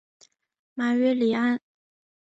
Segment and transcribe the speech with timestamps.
[0.73, 1.59] 马约里安。